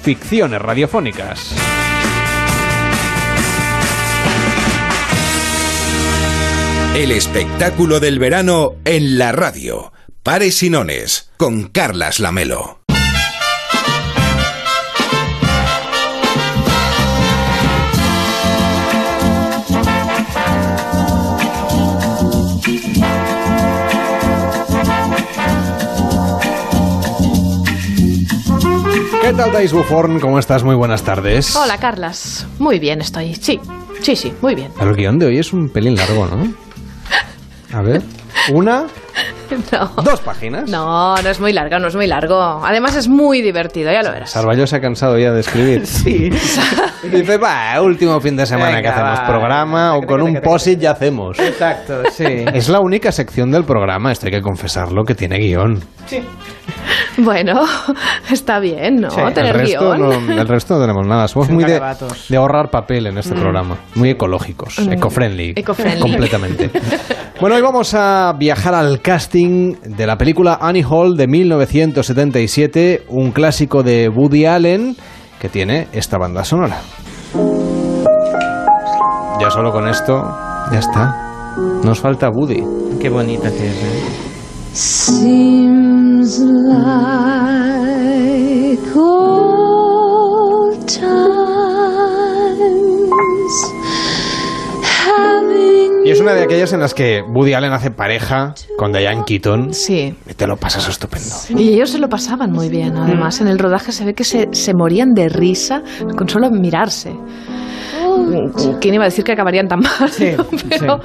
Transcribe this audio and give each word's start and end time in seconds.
ficciones 0.00 0.62
radiofónicas. 0.62 1.54
El 6.94 7.10
espectáculo 7.10 8.00
del 8.00 8.18
verano 8.18 8.76
en 8.86 9.18
la 9.18 9.32
radio. 9.32 9.92
Pares 10.22 10.62
y 10.62 10.70
Nones, 10.70 11.30
con 11.36 11.64
Carlas 11.64 12.20
Lamelo. 12.20 12.83
¿Qué 29.24 29.32
tal, 29.32 29.52
Dais 29.52 29.72
Buforn? 29.72 30.20
¿Cómo 30.20 30.38
estás? 30.38 30.64
Muy 30.64 30.74
buenas 30.74 31.02
tardes. 31.02 31.56
Hola, 31.56 31.78
Carlas. 31.78 32.46
Muy 32.58 32.78
bien 32.78 33.00
estoy. 33.00 33.34
Sí, 33.34 33.58
sí, 34.02 34.16
sí, 34.16 34.34
muy 34.42 34.54
bien. 34.54 34.70
El 34.78 34.94
guion 34.94 35.18
de 35.18 35.24
hoy 35.24 35.38
es 35.38 35.50
un 35.54 35.70
pelín 35.70 35.96
largo, 35.96 36.26
¿no? 36.26 36.52
A 37.72 37.80
ver. 37.80 38.02
Una, 38.52 38.84
No. 39.72 39.86
dos 40.02 40.20
páginas. 40.20 40.68
No, 40.68 41.16
no 41.16 41.30
es 41.30 41.40
muy 41.40 41.54
largo, 41.54 41.78
no 41.78 41.88
es 41.88 41.96
muy 41.96 42.06
largo. 42.06 42.60
Además 42.64 42.96
es 42.96 43.08
muy 43.08 43.40
divertido, 43.40 43.90
ya 43.90 44.02
lo 44.02 44.10
verás. 44.12 44.30
Salvallo 44.30 44.66
se 44.66 44.76
ha 44.76 44.80
cansado 44.82 45.18
ya 45.18 45.32
de 45.32 45.40
escribir. 45.40 45.86
Sí. 45.86 46.30
Dice, 47.10 47.36
va, 47.36 47.80
último 47.82 48.20
fin 48.20 48.36
de 48.36 48.46
semana 48.46 48.76
Venga, 48.76 48.82
que 48.82 48.88
hacemos 48.88 49.20
va. 49.20 49.26
programa 49.26 49.96
o 49.96 50.02
con 50.02 50.22
un 50.22 50.34
posit 50.42 50.78
ya 50.78 50.92
hacemos. 50.92 51.38
Exacto, 51.38 52.02
sí. 52.10 52.24
Es 52.54 52.68
la 52.68 52.80
única 52.80 53.12
sección 53.12 53.50
del 53.50 53.64
programa, 53.64 54.12
esto 54.12 54.26
hay 54.26 54.32
que 54.32 54.40
confesarlo, 54.40 55.04
que 55.04 55.14
tiene 55.14 55.38
guion. 55.38 55.80
Bueno, 57.18 57.62
está 58.30 58.58
bien, 58.58 58.96
¿no? 58.96 59.10
Sí. 59.10 59.20
Tener 59.34 59.54
el, 59.54 59.60
resto 59.62 59.94
guion. 59.94 60.26
no, 60.26 60.40
el 60.40 60.48
resto 60.48 60.74
no 60.74 60.80
tenemos 60.80 61.06
nada. 61.06 61.28
Somos 61.28 61.50
muy 61.50 61.64
de, 61.64 61.80
ahorrar 62.36 62.70
papel 62.70 63.06
en 63.06 63.18
este 63.18 63.34
programa. 63.34 63.76
Muy 63.94 64.10
ecológicos, 64.10 64.78
eco-friendly. 64.78 65.54
eco-friendly. 65.56 66.00
Completamente. 66.00 66.70
bueno, 67.40 67.56
hoy 67.56 67.62
vamos 67.62 67.94
a 67.94 68.32
viajar 68.38 68.74
al 68.74 69.00
casting 69.00 69.74
de 69.82 70.06
la 70.06 70.16
película 70.16 70.58
Annie 70.60 70.84
Hall 70.88 71.16
de 71.16 71.26
1977, 71.26 73.04
un 73.08 73.32
clásico 73.32 73.82
de 73.82 74.08
Woody 74.08 74.46
Allen 74.46 74.96
que 75.44 75.50
tiene 75.50 75.88
esta 75.92 76.16
banda 76.16 76.42
sonora. 76.42 76.80
Ya 79.38 79.50
solo 79.50 79.72
con 79.72 79.86
esto, 79.86 80.22
ya 80.72 80.78
está. 80.78 81.14
Nos 81.84 82.00
falta 82.00 82.30
Woody. 82.30 82.64
Qué 82.98 83.10
bonita 83.10 83.50
que 83.50 83.68
es, 83.68 83.76
¿eh? 83.76 84.02
Seems 84.72 86.38
like 86.38 86.80
old 88.96 90.86
es 96.14 96.20
una 96.20 96.32
de 96.32 96.44
aquellas 96.44 96.72
en 96.72 96.78
las 96.78 96.94
que 96.94 97.22
Woody 97.22 97.54
Allen 97.54 97.72
hace 97.72 97.90
pareja 97.90 98.54
con 98.78 98.92
Diane 98.92 99.24
Keaton. 99.26 99.74
Sí. 99.74 100.14
Y 100.30 100.34
te 100.34 100.46
lo 100.46 100.56
pasas 100.56 100.88
estupendo. 100.88 101.34
Y 101.60 101.74
ellos 101.74 101.90
se 101.90 101.98
lo 101.98 102.08
pasaban 102.08 102.52
muy 102.52 102.68
bien. 102.68 102.96
Además, 102.96 103.40
en 103.40 103.48
el 103.48 103.58
rodaje 103.58 103.90
se 103.90 104.04
ve 104.04 104.14
que 104.14 104.22
se, 104.22 104.48
se 104.52 104.74
morían 104.74 105.12
de 105.14 105.28
risa 105.28 105.82
con 106.16 106.28
solo 106.28 106.50
mirarse. 106.52 107.12
¿Quién 108.80 108.94
iba 108.94 109.04
a 109.04 109.06
decir 109.06 109.24
que 109.24 109.32
acabarían 109.32 109.68
tan 109.68 109.80
mal? 109.80 110.08
Sí, 110.10 110.32
no? 110.36 110.44
pero, 110.68 110.98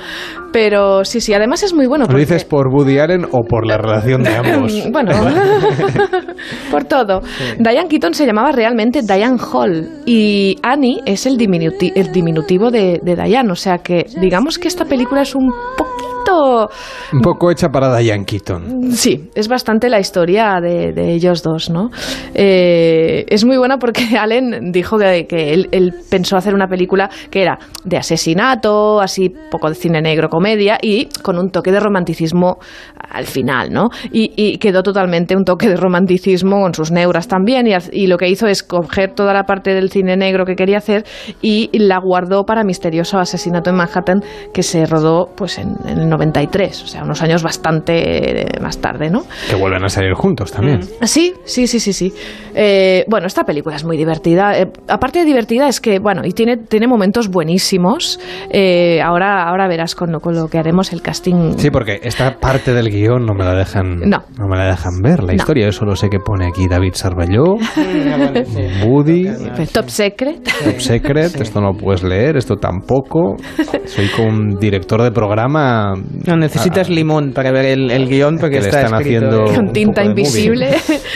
pero 0.52 1.06
sí, 1.06 1.22
sí. 1.22 1.34
Además 1.34 1.64
es 1.64 1.74
muy 1.74 1.88
bueno. 1.88 2.04
¿Lo 2.04 2.08
porque- 2.10 2.22
dices 2.22 2.46
por 2.46 2.68
Woody 2.68 3.00
Allen 3.00 3.26
o 3.32 3.44
por 3.44 3.66
la 3.66 3.78
relación 3.78 4.24
de 4.24 4.36
ambos? 4.36 4.74
Bueno, 4.92 5.12
por 6.72 6.84
todo. 6.86 7.22
Diane 7.58 7.88
Keaton 7.88 8.14
se 8.14 8.26
llamaba 8.26 8.52
realmente 8.52 9.02
Diane 9.02 9.38
Hall 9.52 9.88
y 10.06 10.58
Annie 10.64 11.02
es 11.06 11.26
el, 11.26 11.38
diminuti- 11.38 11.92
el 11.96 12.12
diminutivo 12.12 12.72
de, 12.72 13.00
de 13.04 13.16
Diane. 13.16 13.52
O 13.52 13.56
sea 13.56 13.78
que 13.80 14.06
digamos 14.20 14.58
que 14.58 14.68
esta 14.68 14.86
película 14.86 15.22
es 15.22 15.36
un 15.36 15.50
poquito... 15.78 16.09
Un 17.14 17.22
poco 17.22 17.52
hecha 17.52 17.70
para 17.70 17.96
Diane 17.98 18.26
Keaton. 18.26 18.92
Sí, 18.92 19.30
es 19.36 19.48
bastante 19.48 19.90
la 19.90 20.00
historia 20.00 20.60
de, 20.62 20.94
de 20.94 21.14
ellos 21.14 21.44
dos, 21.44 21.70
¿no? 21.70 21.90
Eh, 22.34 23.26
es 23.28 23.46
muy 23.46 23.58
buena 23.58 23.78
porque 23.78 24.18
Allen 24.20 24.72
dijo 24.72 24.98
que, 24.98 25.26
que 25.28 25.54
él, 25.54 25.70
él 25.72 25.94
pensó 26.10 26.38
hacer 26.38 26.54
una 26.54 26.68
película 26.68 27.10
que 27.30 27.42
era 27.42 27.58
de 27.84 27.98
asesinato, 27.98 29.00
así 29.00 29.34
poco 29.52 29.70
de 29.70 29.76
cine 29.76 30.02
negro, 30.02 30.30
comedia 30.30 30.78
y 30.82 31.08
con 31.22 31.38
un 31.38 31.50
toque 31.50 31.72
de 31.72 31.80
romanticismo 31.80 32.58
al 33.10 33.26
final, 33.26 33.72
¿no? 33.72 33.90
Y, 34.12 34.34
y 34.36 34.58
quedó 34.58 34.84
totalmente 34.84 35.36
un 35.36 35.44
toque 35.44 35.68
de 35.68 35.76
romanticismo 35.76 36.62
con 36.62 36.74
sus 36.74 36.92
neuras 36.92 37.28
también 37.28 37.68
y, 37.68 37.74
y 37.92 38.08
lo 38.08 38.18
que 38.18 38.30
hizo 38.30 38.48
es 38.48 38.64
coger 38.64 39.14
toda 39.14 39.34
la 39.34 39.44
parte 39.44 39.74
del 39.74 39.90
cine 39.90 40.16
negro 40.18 40.46
que 40.46 40.56
quería 40.56 40.78
hacer 40.78 41.06
y 41.42 41.70
la 41.78 42.00
guardó 42.00 42.46
para 42.46 42.64
Misterioso 42.64 43.18
Asesinato 43.18 43.70
en 43.70 43.78
Manhattan 43.78 44.22
que 44.54 44.64
se 44.64 44.86
rodó 44.86 45.30
pues 45.36 45.58
en, 45.58 45.76
en 45.88 46.00
el 46.00 46.08
93, 46.20 46.84
o 46.84 46.88
sea, 46.88 47.04
unos 47.04 47.22
años 47.22 47.42
bastante 47.44 48.42
eh, 48.42 48.46
más 48.62 48.78
tarde, 48.80 49.10
¿no? 49.10 49.24
Que 49.50 49.56
vuelven 49.56 49.84
a 49.84 49.90
salir 49.90 50.14
juntos 50.14 50.52
también. 50.52 50.82
Sí, 51.04 51.34
sí, 51.46 51.66
sí, 51.68 51.80
sí, 51.80 51.94
sí. 51.94 52.14
Eh, 52.54 53.06
bueno, 53.08 53.28
esta 53.28 53.44
película 53.46 53.76
es 53.78 53.86
muy 53.86 53.96
divertida. 53.98 54.60
Eh, 54.60 54.68
aparte 54.88 55.20
de 55.20 55.26
divertida 55.26 55.68
es 55.70 55.80
que, 55.80 56.00
bueno, 56.00 56.22
y 56.26 56.32
tiene, 56.34 56.58
tiene 56.58 56.88
momentos 56.88 57.30
buenísimos. 57.30 58.20
Eh, 58.50 59.02
ahora, 59.02 59.48
ahora 59.48 59.68
verás 59.68 59.96
con 59.96 60.12
lo, 60.12 60.20
con 60.20 60.36
lo 60.36 60.48
que 60.50 60.58
haremos 60.58 60.92
el 60.92 61.02
casting. 61.02 61.54
Sí, 61.58 61.70
porque 61.72 62.00
esta 62.04 62.38
parte 62.40 62.74
del 62.74 62.90
guion 62.90 63.26
no 63.26 63.34
me 63.34 63.46
la 63.46 63.56
dejan, 63.56 64.00
No. 64.02 64.24
me 64.48 64.58
la 64.58 64.66
dejan 64.68 65.02
ver. 65.02 65.22
La 65.24 65.28
No. 65.34 65.36
historia, 65.36 65.66
yo 65.68 65.72
solo 65.72 65.96
sé 65.96 66.10
que 66.10 66.20
pone 66.20 66.48
aquí 66.48 66.68
David 66.68 66.94
Sarvalló, 66.96 67.56
Woody, 68.86 69.26
Top 69.72 69.88
Secret. 69.90 70.44
Top 70.64 70.80
Secret, 70.80 71.40
esto 71.40 71.62
no 71.62 71.72
lo 71.72 71.78
puedes 71.78 72.04
leer, 72.04 72.38
esto 72.38 72.56
tampoco. 72.58 73.38
Soy 73.86 74.08
con 74.10 74.26
un 74.26 74.60
director 74.60 75.02
de 75.02 75.12
programa. 75.12 75.94
No 76.26 76.36
necesitas 76.38 76.90
limón 76.90 77.34
para 77.34 77.52
ver 77.52 77.66
el, 77.66 77.92
el 77.92 78.08
guion 78.08 78.38
porque 78.40 78.56
Que 78.58 78.62
le 78.62 78.68
está 78.70 78.82
están 78.84 79.00
escrito 79.02 79.26
haciendo- 79.28 79.48
en- 79.50 79.56
Con 79.56 79.74
tinta 79.74 80.04
invisible. 80.04 80.70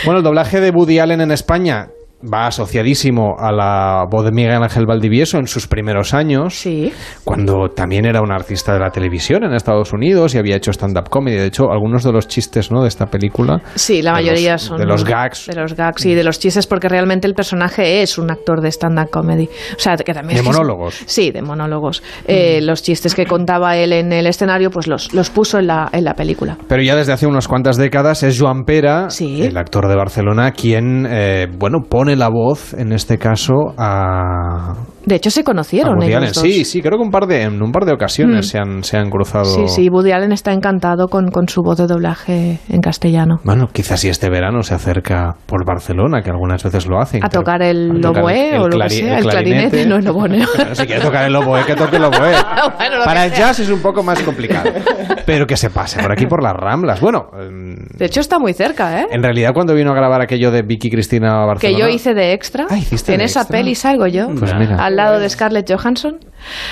Bueno, 0.06 0.20
el 0.20 0.24
doblaje 0.24 0.60
de 0.60 0.70
Woody 0.70 1.00
Allen 1.00 1.22
en 1.22 1.32
España 1.32 1.90
va 2.32 2.48
asociadísimo 2.48 3.36
a 3.40 3.52
la 3.52 4.04
voz 4.10 4.26
de 4.26 4.32
Miguel 4.32 4.54
Ángel 4.64 4.86
Valdivieso 4.86 5.38
en 5.38 5.48
sus 5.48 5.68
primeros 5.68 6.14
años. 6.14 6.54
Sí. 6.56 6.92
cuando 7.24 7.70
también 7.70 8.06
era 8.06 8.22
un 8.22 8.32
artista 8.32 8.74
de 8.74 8.80
la 8.80 8.90
televisión 8.90 9.44
en 9.44 9.54
Estados 9.54 9.94
Unidos 9.94 10.36
y 10.36 10.38
había 10.38 10.56
hecho 10.56 10.72
stand-up 10.72 11.10
comedy. 11.10 11.36
De 11.38 11.46
hecho, 11.48 11.72
algunos 11.72 12.04
de 12.04 12.12
los 12.12 12.28
chistes 12.28 12.72
¿no? 12.72 12.82
de 12.82 12.88
esta 12.88 13.08
película. 13.08 13.62
Sí, 13.76 14.02
la 14.02 14.18
de 14.22 14.50
los- 14.52 14.62
son. 14.62 14.78
De 14.78 14.86
los 14.86 15.04
gags. 15.04 15.48
De 15.48 15.56
los 15.56 15.76
gags 15.76 16.06
y 16.06 16.14
de 16.14 16.24
los 16.24 16.40
chistes, 16.40 16.68
porque 16.68 16.88
realmente 16.90 17.28
el 17.28 17.34
personaje 17.34 18.02
es 18.02 18.18
un 18.18 18.32
actor 18.32 18.62
de 18.62 18.70
stand-up 18.72 19.10
comedy. 19.10 19.50
O 19.76 19.80
sea, 19.80 19.96
que 19.98 20.14
también. 20.14 20.36
De 20.36 20.42
es- 20.42 20.46
monólogos. 20.46 21.02
Sí, 21.06 21.32
de 21.32 21.42
monólogos. 21.42 22.04
Eh, 22.28 22.62
Los 22.62 22.82
chistes 22.84 23.16
que 23.16 23.26
contaba 23.26 23.76
él 23.78 23.94
en 23.94 24.12
el 24.14 24.28
escenario, 24.28 24.70
pues 24.70 24.88
los, 24.88 25.14
los 25.14 25.30
puso 25.30 25.60
en 25.60 25.68
la, 25.68 25.90
en 25.92 26.04
la 26.06 26.14
película. 26.14 26.58
Pero 26.68 26.82
ya 26.82 26.96
desde 26.96 27.14
hace 27.14 27.28
unas 27.28 27.48
cuantas 27.48 27.78
décadas 27.78 28.24
es 28.24 28.40
Joan 28.40 28.64
Pera, 28.64 29.10
Sí. 29.10 29.42
el 29.42 29.58
actor 29.58 29.88
de 29.88 29.96
Barcelona, 29.96 30.52
quien 30.52 31.06
eh, 31.10 31.48
bueno 31.58 31.80
pone 31.90 32.13
la 32.16 32.30
voz, 32.30 32.74
en 32.74 32.92
este 32.92 33.18
caso, 33.18 33.74
a, 33.78 34.76
De 35.06 35.16
hecho, 35.16 35.30
se 35.30 35.44
conocieron 35.44 35.96
Woody 35.96 36.08
ellos 36.08 36.18
Allen. 36.18 36.32
dos. 36.34 36.42
Sí, 36.42 36.66
sí, 36.66 36.82
creo 36.82 36.98
que 36.98 37.04
un 37.04 37.12
par 37.12 37.28
de, 37.28 37.44
en 37.44 37.62
un 37.62 37.72
par 37.72 37.86
de 37.86 37.94
ocasiones 37.94 38.48
Mm. 38.48 38.50
se, 38.50 38.58
han, 38.60 38.84
se 38.84 38.98
han 38.98 39.10
cruzado. 39.10 39.46
Sí, 39.46 39.68
sí, 39.68 39.90
Woody 39.90 40.12
Allen 40.12 40.32
está 40.32 40.52
encantado 40.54 41.08
con, 41.08 41.30
con 41.30 41.48
su 41.48 41.62
voz 41.62 41.78
de 41.78 41.88
doblaje 41.88 42.60
en 42.70 42.82
castellano. 42.82 43.40
Bueno, 43.44 43.68
quizás 43.72 44.00
si 44.00 44.10
este 44.10 44.30
verano 44.30 44.64
se 44.64 44.74
acerca 44.76 45.36
por 45.46 45.66
Barcelona, 45.66 46.22
que 46.22 46.30
algunas 46.30 46.64
veces 46.64 46.88
lo 46.88 47.00
hacen. 47.02 47.24
A 47.24 47.30
tocar 47.30 47.62
el 47.62 48.04
oboe 48.06 48.58
o 48.60 48.68
lo 48.68 48.80
que 48.80 48.90
sea, 48.90 49.18
el 49.20 49.26
clarinete, 49.26 49.86
no 49.86 49.98
el 49.98 50.08
oboe. 50.08 50.24
Bueno, 50.56 50.76
si 50.76 50.86
quiere 50.86 51.02
tocar 51.02 51.26
el 51.26 51.36
oboe, 51.36 51.66
que 51.66 51.76
toque 51.76 51.98
el 51.98 52.04
oboe. 52.06 52.34
Bueno, 52.78 52.98
lo 52.98 53.04
Para 53.06 53.22
que 53.22 53.28
el 53.28 53.34
jazz 53.34 53.60
es 53.60 53.70
un 53.70 53.82
poco 53.82 54.04
más 54.04 54.22
complicado. 54.24 54.70
Pero 55.26 55.46
que 55.46 55.58
se 55.58 55.70
pase 55.70 56.02
por 56.02 56.12
aquí 56.12 56.26
por 56.26 56.42
las 56.44 56.54
Ramblas. 56.54 57.00
Bueno, 57.02 57.28
em, 57.40 57.76
De 57.98 58.06
hecho, 58.06 58.20
está 58.20 58.40
muy 58.40 58.54
cerca, 58.54 59.02
¿eh? 59.02 59.08
en 59.12 59.22
realidad 59.24 59.52
cuando 59.54 59.74
vino 59.74 59.92
a 59.92 59.96
grabar 59.96 60.22
aquello 60.22 60.52
de 60.52 60.62
Vicky 60.64 60.90
Cristina 60.90 61.40
a 61.40 61.42
Que 61.42 61.48
Barcelona... 61.48 61.80
yo 61.80 61.88
hice 61.88 62.14
de 62.14 62.34
extra. 62.34 62.66
Ah, 62.70 62.78
hiciste 62.78 63.14
en 63.14 63.20
de 63.20 63.26
esa 63.26 63.42
extra. 63.42 63.58
peli 63.58 63.76
salgo 63.76 64.08
yo. 64.08 64.28
Pues 64.38 64.54
mira. 64.56 64.78
Al 64.84 64.93
lado 64.96 65.20
de 65.20 65.30
Scarlett 65.30 65.72
Johansson. 65.72 66.20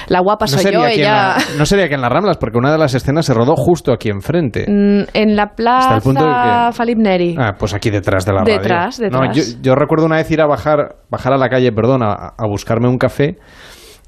La 0.07 0.19
guapa 0.19 0.45
no 0.45 0.47
soy 0.49 0.59
sería, 0.63 0.79
yo, 0.79 0.87
ella. 0.87 1.13
la- 1.37 1.37
no 1.57 1.65
sería 1.65 1.87
que 1.87 1.95
en 1.95 2.01
las 2.01 2.11
Ramblas, 2.11 2.37
porque 2.37 2.57
una 2.57 2.71
de 2.71 2.77
las 2.77 2.93
escenas 2.93 3.25
se 3.25 3.33
rodó 3.33 3.55
justo 3.55 3.93
aquí 3.93 4.09
enfrente. 4.09 4.65
Mm, 4.67 5.03
En 5.13 5.35
la 5.35 5.43
Hasta 5.43 5.95
el 5.95 6.01
punto 6.01 6.23
de 6.25 6.29
plaza 6.31 6.67
que- 6.69 6.75
Falip 6.77 6.97
Neri. 6.97 7.35
Ah, 7.39 7.53
pues 7.57 7.73
aquí 7.73 7.89
detrás 7.89 8.25
de 8.25 8.33
la 8.33 8.39
radio. 8.41 8.53
Detrás, 8.57 8.99
No, 8.99 9.31
yo, 9.33 9.43
yo 9.61 9.75
recuerdo 9.75 10.05
una 10.05 10.17
vez 10.17 10.29
ir 10.31 10.41
a 10.41 10.47
bajar, 10.47 10.95
bajar 11.09 11.33
a 11.33 11.37
la 11.37 11.49
calle, 11.49 11.71
perdón, 11.71 12.03
a, 12.03 12.11
a 12.37 12.47
buscarme 12.47 12.87
un 12.89 12.97
café 12.97 13.37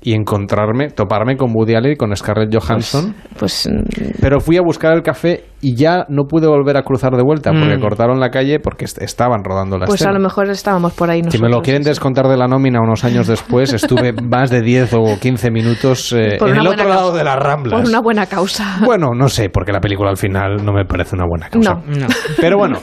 y 0.02 0.14
encontrarme, 0.14 0.90
toparme 0.90 1.38
con 1.38 1.52
Woody 1.56 1.76
Allen 1.76 1.94
y 1.94 1.96
con 1.96 2.14
Scarlett 2.16 2.54
Johansson. 2.54 3.16
Pues 3.40 3.70
mm, 3.72 4.20
Pero 4.22 4.42
fui 4.42 4.58
a 4.58 4.62
buscar 4.62 4.94
el 4.94 5.02
café 5.02 5.46
y 5.64 5.76
ya 5.76 6.06
no 6.10 6.26
pude 6.26 6.46
volver 6.48 6.76
a 6.78 6.84
cruzar 6.84 7.16
de 7.16 7.24
vuelta 7.24 7.52
porque 7.52 7.78
Mm. 7.78 7.82
cortaron 7.82 8.20
la 8.20 8.30
calle 8.30 8.60
porque 8.60 8.86
est- 8.86 9.02
estaban 9.02 9.44
rodando 9.44 9.78
la 9.78 9.86
Pues 9.86 10.02
a 10.02 10.06
escena. 10.06 10.14
lo 10.14 10.20
mejor 10.20 10.50
estábamos 10.50 10.94
por 10.94 11.10
ahí 11.10 11.20
Si 11.22 11.26
nosotros. 11.26 11.50
me 11.50 11.56
lo 11.56 11.62
quieren 11.62 11.82
descontar 11.84 12.28
de 12.28 12.36
la 12.38 12.48
nómina 12.48 12.82
unos 12.82 13.04
años 13.06 13.28
después, 13.28 13.72
estuve 13.74 14.12
más 14.22 14.50
de 14.50 14.62
10 14.62 14.94
o 14.94 15.18
15 15.20 15.50
minutos 15.52 16.12
eh, 16.14 16.38
en 16.40 16.56
el 16.58 16.68
otro 16.68 16.88
lado 16.88 17.14
de 17.14 17.24
las 17.24 17.38
Ramblas. 17.38 17.80
Por 17.80 17.90
una 17.90 18.02
buena 18.02 18.26
causa. 18.26 18.78
Bueno, 18.86 19.12
no 19.16 19.30
sé, 19.30 19.50
porque 19.50 19.72
la 19.72 19.80
película 19.80 20.10
al 20.10 20.18
final 20.18 20.58
no 20.66 20.74
me 20.74 20.86
parece 20.86 21.16
una 21.16 21.26
buena 21.26 21.50
causa. 21.50 21.76
No. 21.76 21.82
No. 22.00 22.08
Pero 22.42 22.58
bueno, 22.58 22.78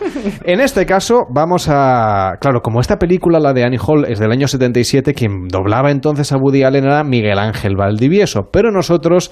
en 0.44 0.60
este 0.60 0.86
caso 0.86 1.24
vamos 1.32 1.68
a... 1.68 2.32
Claro, 2.40 2.60
como 2.62 2.80
esta 2.80 2.96
película, 2.96 3.38
la 3.38 3.52
de 3.52 3.64
Annie 3.64 3.78
Hall, 3.86 4.06
es 4.08 4.18
del 4.18 4.32
año 4.32 4.48
77, 4.48 5.12
quien 5.12 5.48
doblaba 5.48 5.90
entonces 5.90 6.32
a 6.32 6.36
Woody 6.38 6.62
Allen 6.62 6.84
era 6.84 7.04
Miguel 7.04 7.38
Ángel 7.38 7.76
Valdivieso. 7.76 8.48
Pero 8.52 8.70
nosotros 8.70 9.30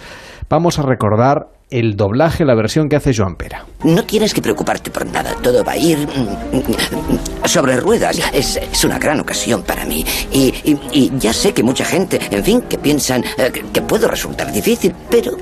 vamos 0.51 0.79
a 0.79 0.83
recordar 0.83 1.47
el 1.71 1.97
doblaje, 1.97 2.45
la 2.45 2.55
versión 2.55 2.89
que 2.89 2.97
hace 2.97 3.13
Joan 3.15 3.37
Pera. 3.37 3.67
No 3.85 4.05
tienes 4.05 4.33
que 4.33 4.43
preocuparte 4.43 4.91
por 4.91 5.07
nada, 5.07 5.35
todo 5.43 5.63
va 5.65 5.73
a 5.73 5.77
ir 5.77 5.99
mm, 5.99 6.57
mm, 6.57 7.47
sobre 7.47 7.77
ruedas. 7.77 8.19
Es, 8.33 8.59
una 8.85 8.99
gran 8.99 9.21
ocasión 9.21 9.63
para 9.63 9.85
mí. 9.85 10.05
Y, 10.33 11.11
ya 11.19 11.33
sé 11.33 11.53
que 11.53 11.63
mucha 11.63 11.85
gente, 11.85 12.21
en 12.31 12.45
fin, 12.45 12.63
que 12.63 12.79
piensan 12.79 13.25
eh, 13.37 13.53
que, 13.73 13.83
puedo 13.83 14.09
resultar 14.09 14.51
difícil, 14.53 14.95
pero 15.11 15.33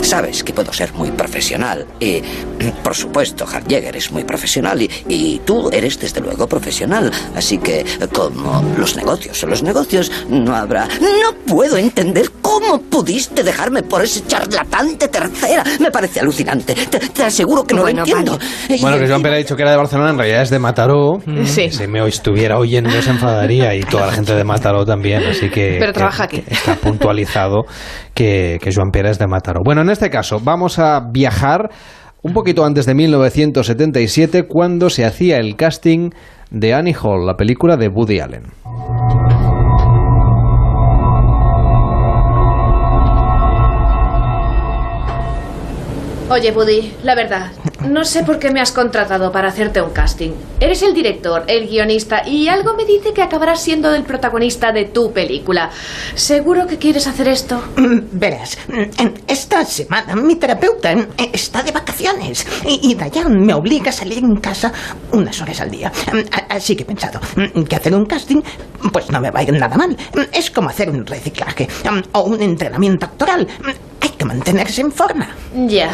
sabes 0.00 0.44
que 0.44 0.52
puedo 0.52 0.72
ser 0.72 0.92
muy 0.92 1.10
profesional. 1.10 1.86
Y, 1.98 2.20
por 2.82 2.94
supuesto, 2.94 3.44
Hal 3.52 3.64
Jäger 3.64 3.96
es 3.96 4.12
muy 4.12 4.24
profesional 4.24 4.80
y, 4.80 4.90
y 5.08 5.40
tú 5.44 5.70
eres 5.70 5.98
desde 5.98 6.20
luego 6.20 6.46
profesional. 6.46 7.10
Así 7.34 7.58
que, 7.58 7.84
como 8.12 8.62
los 8.76 8.96
negocios 8.96 9.38
son 9.38 9.50
los 9.50 9.62
negocios, 9.62 10.10
no 10.28 10.54
habrá... 10.54 10.86
No 10.86 11.34
puedo 11.46 11.76
entender 11.76 12.30
cómo 12.48 12.80
pudiste 12.80 13.42
dejarme 13.44 13.82
por 13.82 14.02
ese 14.02 14.26
charlatán 14.26 14.96
de 14.96 15.08
tercera. 15.08 15.62
Me 15.80 15.90
parece 15.90 16.20
alucinante. 16.20 16.74
Te, 16.74 16.98
te 16.98 17.22
aseguro 17.24 17.64
que 17.64 17.74
no 17.74 17.82
Bueno, 17.82 18.04
lo 18.06 18.06
entiendo. 18.06 18.38
Y- 18.70 18.80
Bueno, 18.80 18.98
que 18.98 19.06
Joan 19.06 19.20
Pera 19.22 19.34
ha 19.34 19.38
dicho 19.38 19.54
que 19.54 19.62
era 19.62 19.72
de 19.72 19.76
Barcelona, 19.76 20.10
en 20.10 20.18
realidad 20.18 20.42
es 20.42 20.50
de 20.50 20.58
Mataró. 20.58 21.18
Sí. 21.44 21.70
Si 21.70 21.86
me 21.86 22.06
estuviera 22.08 22.58
oyendo 22.58 22.90
se 23.02 23.10
enfadaría 23.10 23.74
y 23.74 23.80
toda 23.80 24.06
la 24.06 24.12
gente 24.12 24.34
de 24.34 24.44
Mataró 24.44 24.86
también, 24.86 25.22
así 25.24 25.50
que... 25.50 25.76
Pero 25.78 25.92
que- 25.92 25.98
trabaja 25.98 26.24
aquí. 26.24 26.40
que 26.40 26.54
está 26.54 26.74
puntualizado 26.76 27.64
que, 28.14 28.58
que 28.62 28.70
Joan 28.74 28.90
Pera 28.92 29.10
es 29.10 29.18
de 29.18 29.26
Mataró. 29.26 29.60
Bueno, 29.64 29.82
en 29.82 29.90
este 29.90 30.08
caso 30.08 30.40
vamos 30.42 30.78
a 30.78 31.00
viajar 31.12 31.68
un 32.22 32.32
poquito 32.32 32.64
antes 32.64 32.86
de 32.86 32.94
1977 32.94 34.44
cuando 34.48 34.88
se 34.90 35.04
hacía 35.04 35.36
el 35.36 35.54
casting 35.56 36.10
de 36.50 36.72
Annie 36.74 36.94
Hall, 37.00 37.26
la 37.26 37.34
película 37.34 37.76
de 37.76 37.88
Woody 37.88 38.20
Allen. 38.20 38.44
Oye, 46.30 46.52
Buddy, 46.52 46.92
la 47.04 47.14
verdad, 47.14 47.52
no 47.88 48.04
sé 48.04 48.22
por 48.22 48.38
qué 48.38 48.50
me 48.50 48.60
has 48.60 48.70
contratado 48.70 49.32
para 49.32 49.48
hacerte 49.48 49.80
un 49.80 49.90
casting. 49.92 50.32
Eres 50.60 50.82
el 50.82 50.92
director, 50.92 51.44
el 51.46 51.66
guionista 51.66 52.22
y 52.28 52.48
algo 52.48 52.74
me 52.74 52.84
dice 52.84 53.14
que 53.14 53.22
acabarás 53.22 53.62
siendo 53.62 53.94
el 53.94 54.02
protagonista 54.02 54.70
de 54.70 54.84
tu 54.84 55.10
película. 55.10 55.70
¿Seguro 56.14 56.66
que 56.66 56.76
quieres 56.76 57.06
hacer 57.06 57.28
esto? 57.28 57.62
Mm, 57.76 58.18
Verás, 58.18 58.58
mm, 58.68 59.06
esta 59.26 59.64
semana 59.64 60.14
mi 60.16 60.36
terapeuta 60.36 60.94
mm, 60.94 61.06
está 61.32 61.62
de 61.62 61.72
vacaciones 61.72 62.46
y, 62.66 62.94
Dayan 62.94 63.32
me 63.40 63.54
obliga 63.54 63.88
a 63.88 63.92
salir 63.92 64.18
en 64.18 64.36
casa 64.36 64.70
unas 65.12 65.40
horas 65.40 65.62
al 65.62 65.70
día. 65.70 65.90
Así 66.50 66.76
que 66.76 66.82
he 66.82 66.86
pensado 66.86 67.20
que 67.66 67.76
hacer 67.76 67.94
un 67.94 68.04
casting 68.04 68.42
pues 68.92 69.10
no 69.10 69.18
me 69.20 69.30
va 69.30 69.40
a 69.40 69.42
ir 69.44 69.52
nada 69.52 69.76
mal. 69.78 69.96
Es 70.32 70.50
como 70.50 70.68
hacer 70.68 70.90
un 70.90 71.06
reciclaje 71.06 71.68
o 72.12 72.20
un 72.20 72.42
entrenamiento 72.42 73.06
actoral. 73.06 73.48
Mm, 74.18 74.20
que 74.20 74.24
mantenerse 74.24 74.80
en 74.80 74.92
forma. 74.92 75.28
Ya. 75.66 75.90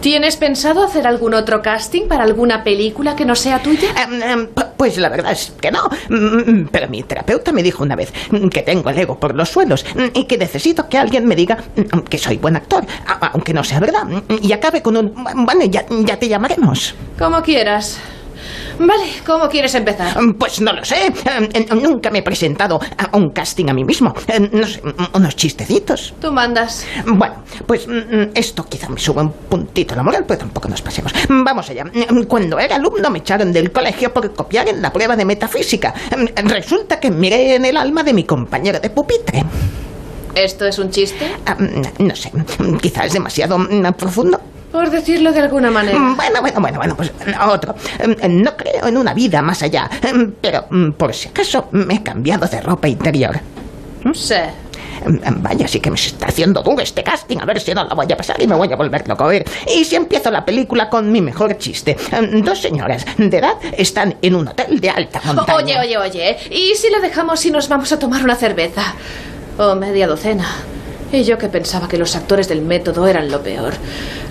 ¿Tienes 0.00 0.36
pensado 0.36 0.84
hacer 0.84 1.06
algún 1.06 1.34
otro 1.34 1.60
casting 1.60 2.06
para 2.06 2.22
alguna 2.22 2.62
película 2.62 3.16
que 3.16 3.24
no 3.24 3.34
sea 3.34 3.60
tuya? 3.62 3.88
Em, 4.00 4.22
em, 4.22 4.48
pu- 4.54 4.64
Pues 4.76 4.96
la 4.98 5.08
verdad 5.08 5.32
es 5.32 5.52
que 5.60 5.70
no. 5.72 5.88
Mm, 6.08 6.66
Pero 6.70 6.88
mi 6.88 7.02
terapeuta 7.02 7.50
me 7.50 7.62
dijo 7.62 7.82
una 7.82 7.96
vez 7.96 8.12
mm, 8.30 8.48
que 8.48 8.62
tengo 8.62 8.90
el 8.90 8.98
ego 8.98 9.18
por 9.18 9.34
los 9.34 9.48
suelos 9.48 9.84
mm, 9.94 10.04
y 10.14 10.24
que 10.26 10.38
necesito 10.38 10.88
que 10.88 10.98
alguien 10.98 11.26
me 11.26 11.34
diga 11.34 11.56
mm, 11.76 12.00
que 12.00 12.18
soy 12.18 12.36
buen 12.36 12.56
actor, 12.56 12.84
aunque 13.32 13.52
no 13.54 13.64
sea 13.64 13.80
verdad. 13.80 14.04
mm, 14.04 14.20
Y 14.42 14.52
acabe 14.52 14.82
con 14.82 14.96
un... 14.96 15.12
Bueno, 15.44 15.64
ya, 15.64 15.84
ya 16.04 16.18
te 16.18 16.28
llamaremos. 16.28 16.94
Como 17.18 17.42
quieras. 17.42 17.98
Vale, 18.78 19.04
¿cómo 19.24 19.48
quieres 19.48 19.74
empezar? 19.74 20.20
Mm, 20.20 20.34
Pues 20.34 20.60
no 20.60 20.72
lo 20.72 20.84
sé. 20.84 21.06
Em, 21.06 21.48
em, 21.52 21.82
Nunca 21.82 22.10
me 22.10 22.18
he 22.18 22.22
presentado 22.22 22.78
a 22.98 23.16
un 23.16 23.30
casting 23.30 23.68
a 23.68 23.72
mí 23.74 23.84
mismo. 23.84 24.12
No 24.52 24.66
sé, 24.66 24.80
mm, 24.82 25.16
unos 25.16 25.34
chistecitos. 25.36 26.14
Tú 26.20 26.30
mandas. 26.32 26.84
Bueno, 27.06 27.36
pues 27.66 27.86
mm, 27.88 27.92
mm, 27.92 28.30
esto 28.34 28.64
quizá 28.68 28.88
me 28.88 28.98
suba 28.98 29.22
un 29.22 29.32
puntito 29.32 29.94
la 29.94 30.02
moral, 30.02 30.24
pero 30.26 30.40
tampoco 30.40 30.68
nos 30.68 30.82
pasemos. 30.82 31.12
Mm, 31.28 31.42
Vamos 31.44 31.70
allá. 31.70 31.84
Mm, 31.84 32.24
Cuando 32.24 32.58
era 32.58 32.76
alumno 32.76 33.10
me 33.10 33.18
echaron 33.20 33.52
del 33.52 33.72
colegio 33.72 34.12
por 34.12 34.32
copiar 34.34 34.68
en 34.68 34.82
la 34.82 34.92
prueba 34.92 35.16
de 35.16 35.24
metafísica. 35.24 35.94
Mm, 36.16 36.48
Resulta 36.48 37.00
que 37.00 37.10
miré 37.10 37.54
en 37.56 37.64
el 37.64 37.76
alma 37.76 38.02
de 38.02 38.12
mi 38.12 38.24
compañero 38.24 38.78
de 38.80 38.90
pupitre. 38.90 39.42
¿Esto 40.34 40.66
es 40.66 40.78
un 40.78 40.90
chiste? 40.90 41.30
Ah, 41.46 41.56
mm, 41.58 42.04
No 42.06 42.14
sé, 42.14 42.30
mm, 42.32 42.76
quizá 42.76 43.04
es 43.06 43.12
demasiado 43.14 43.58
mm, 43.58 43.92
profundo. 43.96 44.38
Por 44.76 44.90
decirlo 44.90 45.32
de 45.32 45.40
alguna 45.40 45.70
manera. 45.70 45.98
Mm, 45.98 46.16
Bueno, 46.16 46.40
bueno, 46.42 46.60
bueno, 46.60 46.78
bueno, 46.78 46.96
pues 46.96 47.10
mm, 47.12 47.48
otro. 47.48 47.74
Mm, 48.04 48.42
No 48.42 48.56
creo 48.56 48.86
en 48.86 48.96
una 48.98 49.14
vida 49.14 49.40
más 49.40 49.62
allá, 49.62 49.88
pero 50.42 50.66
por 50.98 51.14
si 51.14 51.28
acaso 51.28 51.68
me 51.72 51.94
he 51.94 52.02
cambiado 52.02 52.46
de 52.46 52.60
ropa 52.60 52.86
interior. 52.86 53.40
Sí. 54.12 54.34
Vaya, 55.38 55.66
sí 55.66 55.80
que 55.80 55.88
me 55.90 55.96
está 55.96 56.26
haciendo 56.26 56.62
duro 56.62 56.82
este 56.82 57.02
casting. 57.02 57.38
A 57.40 57.46
ver 57.46 57.58
si 57.60 57.72
no 57.72 57.84
la 57.84 57.94
voy 57.94 58.06
a 58.12 58.16
pasar 58.18 58.36
y 58.42 58.46
me 58.46 58.54
voy 58.54 58.70
a 58.70 58.76
volver 58.76 59.08
loco. 59.08 59.24
A 59.24 59.28
ver, 59.28 59.44
y 59.74 59.84
si 59.84 59.96
empiezo 59.96 60.30
la 60.30 60.44
película 60.44 60.90
con 60.90 61.10
mi 61.10 61.22
mejor 61.22 61.56
chiste. 61.56 61.96
Dos 62.42 62.60
señoras 62.60 63.06
de 63.16 63.34
edad 63.38 63.54
están 63.78 64.16
en 64.20 64.34
un 64.34 64.48
hotel 64.48 64.78
de 64.80 64.90
alta 64.90 65.20
montaña. 65.24 65.54
Oye, 65.56 65.78
oye, 65.78 65.96
oye. 65.96 66.36
¿Y 66.50 66.74
si 66.74 66.90
lo 66.90 67.00
dejamos 67.00 67.44
y 67.46 67.50
nos 67.50 67.68
vamos 67.68 67.90
a 67.92 67.98
tomar 67.98 68.22
una 68.22 68.34
cerveza? 68.34 68.82
O 69.58 69.74
media 69.74 70.06
docena. 70.06 70.46
Y 71.12 71.22
yo 71.24 71.38
que 71.38 71.48
pensaba 71.48 71.88
que 71.88 71.98
los 71.98 72.16
actores 72.16 72.48
del 72.48 72.62
método 72.62 73.06
eran 73.06 73.30
lo 73.30 73.42
peor. 73.42 73.74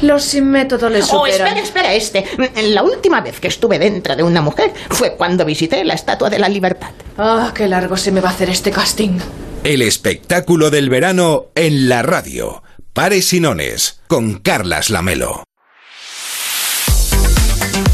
Los 0.01 0.23
sin 0.25 0.49
método 0.51 0.89
les 0.89 1.05
Oh, 1.05 1.25
superan. 1.25 1.57
espera, 1.57 1.93
espera, 1.93 1.93
este. 1.93 2.25
Mm, 2.37 2.73
La 2.73 2.83
última 2.83 3.21
vez 3.21 3.39
que 3.39 3.47
estuve 3.47 3.79
dentro 3.79 4.15
de 4.15 4.23
una 4.23 4.41
mujer 4.41 4.73
fue 4.89 5.15
cuando 5.15 5.45
visité 5.45 5.83
la 5.83 5.93
Estatua 5.93 6.29
de 6.29 6.39
la 6.39 6.49
Libertad. 6.49 6.89
Ah, 7.17 7.51
qué 7.55 7.67
largo 7.67 7.95
se 7.97 8.11
me 8.11 8.21
va 8.21 8.29
a 8.29 8.33
hacer 8.33 8.49
este 8.49 8.71
casting. 8.71 9.17
El 9.63 9.81
espectáculo 9.81 10.69
del 10.69 10.89
verano 10.89 11.45
en 11.55 11.87
la 11.89 12.01
radio. 12.03 12.61
Pares 12.93 13.33
y 13.33 13.39
Nones 13.39 14.01
con 14.07 14.39
Carlas 14.39 14.89
Lamelo. 14.89 15.43